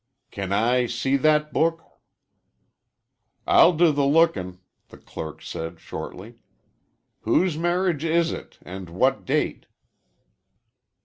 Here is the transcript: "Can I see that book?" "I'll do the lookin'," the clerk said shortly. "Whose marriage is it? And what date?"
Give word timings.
"Can 0.31 0.51
I 0.51 0.87
see 0.87 1.15
that 1.17 1.53
book?" 1.53 1.83
"I'll 3.45 3.73
do 3.73 3.91
the 3.91 4.03
lookin'," 4.03 4.57
the 4.87 4.97
clerk 4.97 5.43
said 5.43 5.79
shortly. 5.79 6.39
"Whose 7.19 7.55
marriage 7.55 8.03
is 8.03 8.31
it? 8.31 8.57
And 8.63 8.89
what 8.89 9.25
date?" 9.25 9.67